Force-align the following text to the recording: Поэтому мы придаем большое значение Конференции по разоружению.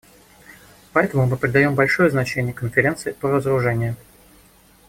Поэтому 0.93 1.27
мы 1.27 1.37
придаем 1.37 1.75
большое 1.75 2.09
значение 2.09 2.55
Конференции 2.55 3.11
по 3.11 3.29
разоружению. 3.29 3.95